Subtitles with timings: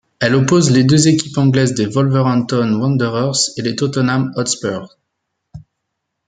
[0.19, 4.97] Elle oppose les deux équipes anglaises des Wolverhampton Wanderers et de Tottenham Hotspur.